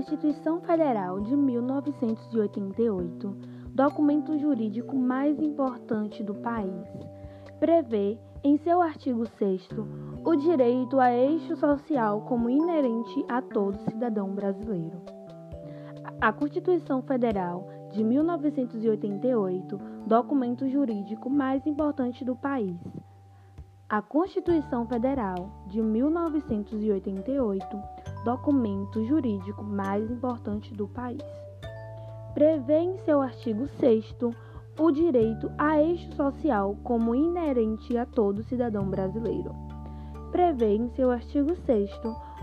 Constituição 0.00 0.62
Federal 0.62 1.20
de 1.20 1.36
1988, 1.36 3.36
documento 3.74 4.38
jurídico 4.38 4.96
mais 4.96 5.38
importante 5.38 6.22
do 6.22 6.34
país, 6.36 6.86
prevê, 7.58 8.18
em 8.42 8.56
seu 8.56 8.80
artigo 8.80 9.26
6, 9.26 9.68
o 10.24 10.36
direito 10.36 10.98
a 10.98 11.12
eixo 11.12 11.54
social 11.54 12.22
como 12.22 12.48
inerente 12.48 13.22
a 13.28 13.42
todo 13.42 13.76
cidadão 13.90 14.34
brasileiro. 14.34 15.02
A 16.18 16.32
Constituição 16.32 17.02
Federal 17.02 17.68
de 17.92 18.02
1988, 18.02 19.78
documento 20.06 20.66
jurídico 20.66 21.28
mais 21.28 21.66
importante 21.66 22.24
do 22.24 22.34
país. 22.34 22.80
A 23.86 24.00
Constituição 24.00 24.86
Federal 24.86 25.50
de 25.66 25.82
1988, 25.82 27.99
documento 28.24 29.04
jurídico 29.04 29.64
mais 29.64 30.10
importante 30.10 30.74
do 30.74 30.86
país. 30.88 31.22
Prevê 32.34 32.80
em 32.80 32.98
seu 32.98 33.20
artigo 33.20 33.66
6 33.78 34.16
o 34.78 34.90
direito 34.90 35.50
a 35.58 35.80
eixo 35.80 36.14
social 36.14 36.76
como 36.84 37.14
inerente 37.14 37.96
a 37.96 38.06
todo 38.06 38.42
cidadão 38.44 38.88
brasileiro. 38.88 39.54
Prevê 40.30 40.76
em 40.76 40.88
seu 40.90 41.10
artigo 41.10 41.54
6 41.66 41.90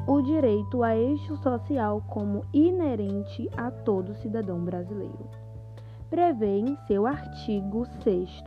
o 0.07 0.21
direito 0.21 0.83
a 0.83 0.95
eixo 0.95 1.37
social 1.37 2.01
como 2.09 2.43
inerente 2.53 3.49
a 3.55 3.71
todo 3.71 4.15
cidadão 4.15 4.59
brasileiro. 4.63 5.29
Prevê 6.09 6.59
em 6.59 6.77
seu 6.87 7.05
artigo 7.05 7.85
6 8.03 8.43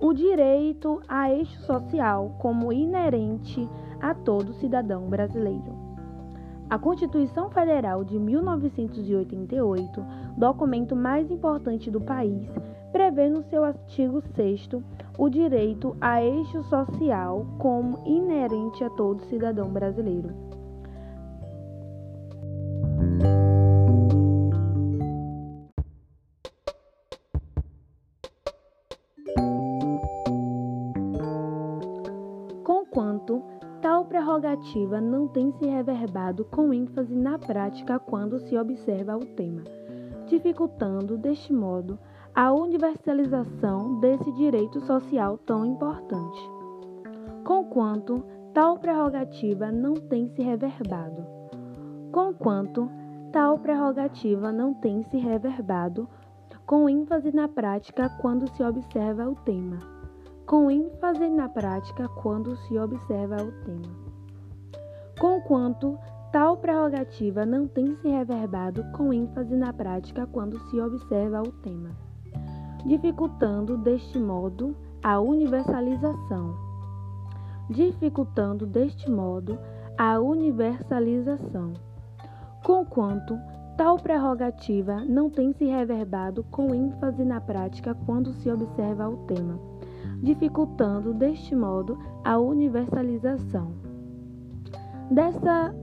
o 0.00 0.12
direito 0.12 1.00
a 1.08 1.30
eixo 1.30 1.60
social 1.62 2.36
como 2.38 2.72
inerente 2.72 3.68
a 4.00 4.14
todo 4.14 4.52
cidadão 4.54 5.08
brasileiro. 5.08 5.87
A 6.70 6.78
Constituição 6.78 7.48
Federal 7.48 8.04
de 8.04 8.18
1988, 8.18 10.04
documento 10.36 10.94
mais 10.94 11.30
importante 11.30 11.90
do 11.90 11.98
país, 11.98 12.46
prevê 12.92 13.30
no 13.30 13.42
seu 13.44 13.64
artigo 13.64 14.20
6 14.20 14.68
o 15.16 15.30
direito 15.30 15.96
a 15.98 16.22
eixo 16.22 16.62
social 16.64 17.46
como 17.58 17.98
inerente 18.06 18.84
a 18.84 18.90
todo 18.90 19.22
cidadão 19.22 19.70
brasileiro. 19.70 20.57
Prerrogativa 34.08 35.00
não 35.00 35.28
tem 35.28 35.52
se 35.52 35.66
reverbado 35.66 36.44
com 36.46 36.72
ênfase 36.72 37.14
na 37.14 37.38
prática 37.38 37.98
quando 37.98 38.38
se 38.40 38.56
observa 38.56 39.16
o 39.16 39.24
tema, 39.24 39.62
dificultando, 40.26 41.18
deste 41.18 41.52
modo, 41.52 41.98
a 42.34 42.52
universalização 42.52 44.00
desse 44.00 44.32
direito 44.32 44.80
social 44.80 45.38
tão 45.38 45.64
importante. 45.64 46.40
Conquanto 47.44 48.24
tal 48.54 48.78
prerrogativa 48.78 49.70
não 49.70 49.94
tem 49.94 50.28
se 50.28 50.42
reverbado. 50.42 51.24
Conquanto 52.10 52.90
tal 53.30 53.58
prerrogativa 53.58 54.50
não 54.50 54.72
tem 54.72 55.02
se 55.04 55.18
reverbado 55.18 56.08
com 56.66 56.88
ênfase 56.88 57.34
na 57.34 57.46
prática 57.46 58.08
quando 58.20 58.48
se 58.54 58.62
observa 58.62 59.28
o 59.28 59.34
tema 59.34 59.97
com 60.48 60.70
ênfase 60.70 61.28
na 61.28 61.46
prática 61.46 62.08
quando 62.08 62.56
se 62.56 62.78
observa 62.78 63.36
o 63.36 63.52
tema. 63.66 63.94
Conquanto 65.20 65.98
tal 66.32 66.56
prerrogativa 66.56 67.44
não 67.44 67.68
tem 67.68 67.94
se 67.96 68.08
reverbado 68.08 68.82
com 68.96 69.12
ênfase 69.12 69.54
na 69.54 69.74
prática 69.74 70.26
quando 70.26 70.58
se 70.70 70.80
observa 70.80 71.42
o 71.42 71.52
tema, 71.52 71.90
dificultando 72.86 73.76
deste 73.76 74.18
modo 74.18 74.74
a 75.02 75.20
universalização. 75.20 76.56
Dificultando 77.68 78.64
deste 78.64 79.10
modo 79.10 79.58
a 79.98 80.18
universalização. 80.18 81.74
Conquanto 82.64 83.38
tal 83.76 83.98
prerrogativa 83.98 85.04
não 85.04 85.28
tem 85.28 85.52
se 85.52 85.66
reverbado 85.66 86.42
com 86.44 86.74
ênfase 86.74 87.22
na 87.22 87.38
prática 87.38 87.94
quando 88.06 88.32
se 88.32 88.50
observa 88.50 89.06
o 89.10 89.18
tema 89.26 89.77
dificultando 90.22 91.14
deste 91.14 91.54
modo 91.54 91.98
a 92.24 92.38
universalização 92.38 93.88
dessa, 95.10 95.74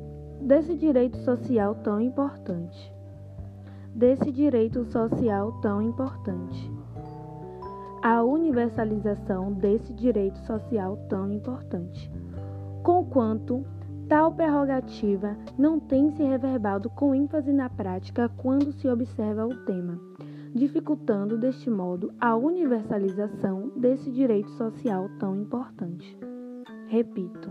desse 0.41 0.75
direito 0.75 1.17
social 1.17 1.75
tão 1.75 1.99
importante. 1.99 2.93
Desse 3.93 4.31
direito 4.31 4.83
social 4.85 5.53
tão 5.61 5.81
importante. 5.81 6.71
A 8.01 8.21
universalização 8.21 9.53
desse 9.53 9.93
direito 9.93 10.37
social 10.39 10.97
tão 11.09 11.31
importante. 11.31 12.11
Conquanto 12.83 13.65
tal 14.07 14.31
prerrogativa 14.31 15.35
não 15.57 15.79
tem 15.79 16.11
se 16.11 16.21
reverbado 16.21 16.89
com 16.89 17.15
ênfase 17.15 17.51
na 17.51 17.67
prática 17.67 18.29
quando 18.37 18.71
se 18.73 18.87
observa 18.87 19.47
o 19.47 19.55
tema 19.65 19.99
dificultando 20.55 21.37
deste 21.37 21.69
modo 21.69 22.13
a 22.19 22.33
universalização 22.33 23.73
desse 23.75 24.09
direito 24.09 24.49
social 24.51 25.09
tão 25.19 25.35
importante. 25.35 26.17
Repito, 26.87 27.49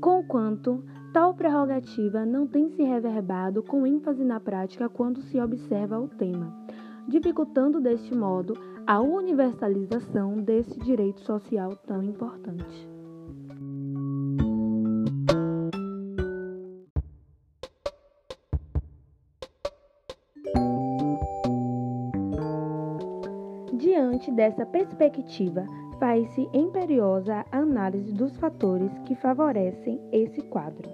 conquanto 0.00 0.82
tal 1.12 1.34
prerrogativa 1.34 2.24
não 2.24 2.46
tem 2.46 2.70
se 2.70 2.82
reverbado 2.82 3.62
com 3.62 3.86
ênfase 3.86 4.24
na 4.24 4.40
prática 4.40 4.88
quando 4.88 5.20
se 5.20 5.38
observa 5.38 6.00
o 6.00 6.08
tema, 6.08 6.56
dificultando 7.06 7.82
deste 7.82 8.14
modo 8.14 8.54
a 8.86 8.98
universalização 8.98 10.40
desse 10.40 10.78
direito 10.80 11.20
social 11.20 11.76
tão 11.86 12.02
importante. 12.02 12.95
Diante 23.76 24.32
dessa 24.32 24.64
perspectiva, 24.64 25.66
faz-se 26.00 26.48
imperiosa 26.54 27.44
a 27.52 27.58
análise 27.58 28.10
dos 28.10 28.34
fatores 28.38 28.90
que 29.00 29.14
favorecem 29.16 30.00
esse 30.10 30.40
quadro. 30.40 30.88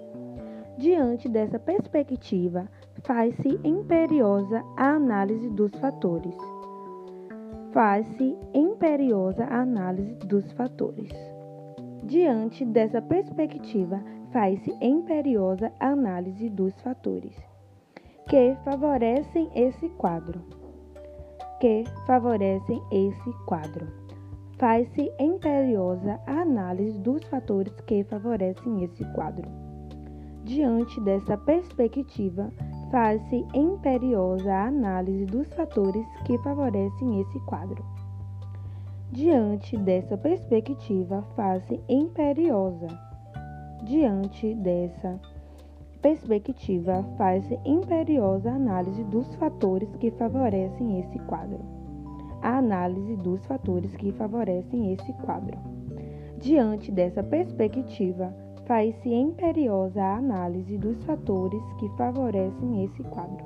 Diante 0.77 1.29
dessa 1.29 1.57
perspectiva, 1.57 2.67
faz-se 3.03 3.57
imperiosa 3.63 4.61
a 4.75 4.95
análise 4.95 5.49
dos 5.51 5.71
fatores. 5.75 6.35
Faz-se 7.71 8.35
imperiosa 8.53 9.45
a 9.45 9.61
análise 9.61 10.15
dos 10.15 10.51
fatores. 10.51 11.09
Diante 12.03 12.65
dessa 12.65 13.01
perspectiva, 13.01 14.03
faz-se 14.33 14.75
imperiosa 14.81 15.71
a 15.79 15.87
análise 15.91 16.49
dos 16.49 16.73
fatores 16.81 17.33
que 18.27 18.57
favorecem 18.65 19.49
esse 19.55 19.87
quadro 19.89 20.62
que 21.63 21.85
favorecem 22.05 22.83
esse 22.91 23.31
quadro. 23.45 23.87
Faz-se 24.59 25.09
imperiosa 25.17 26.19
a 26.27 26.41
análise 26.41 26.99
dos 26.99 27.23
fatores 27.23 27.73
que 27.87 28.03
favorecem 28.03 28.83
esse 28.83 29.05
quadro. 29.13 29.49
Diante 30.43 30.99
dessa 30.99 31.37
perspectiva, 31.37 32.51
faz-se 32.91 33.45
imperiosa 33.53 34.53
a 34.53 34.65
análise 34.65 35.25
dos 35.25 35.47
fatores 35.53 36.05
que 36.25 36.37
favorecem 36.39 37.21
esse 37.21 37.39
quadro. 37.45 37.81
Diante 39.13 39.77
dessa 39.77 40.17
perspectiva, 40.17 41.23
faz-se 41.33 41.79
imperiosa. 41.87 42.87
Diante 43.85 44.53
dessa 44.55 45.11
perspectiva, 45.11 45.32
faz-se 47.17 47.57
imperiosa 47.63 48.51
a 48.51 48.55
análise 48.55 49.05
dos 49.05 49.33
fatores 49.35 49.87
que 49.95 50.11
favorecem 50.11 50.99
esse 50.99 51.17
quadro. 51.19 51.61
A 52.41 52.57
análise 52.57 53.15
dos 53.15 53.45
fatores 53.45 53.95
que 53.95 54.11
favorecem 54.11 54.91
esse 54.91 55.13
quadro. 55.25 55.57
Diante 56.39 56.91
dessa 56.91 57.23
perspectiva, 57.23 58.35
faz-se 58.65 59.07
imperiosa 59.07 60.03
a 60.03 60.17
análise 60.17 60.77
dos 60.77 61.01
fatores 61.05 61.63
que 61.79 61.87
favorecem 61.95 62.83
esse 62.83 63.01
quadro. 63.03 63.45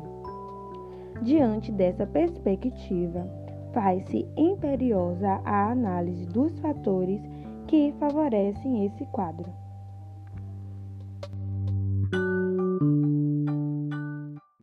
Diante 1.22 1.72
dessa 1.72 2.08
perspectiva, 2.08 3.30
faz-se 3.72 4.28
imperiosa 4.36 5.40
a 5.46 5.70
análise 5.70 6.26
dos 6.26 6.58
fatores 6.60 7.22
que 7.68 7.94
favorecem 8.00 8.84
esse 8.88 9.06
quadro. 9.12 9.67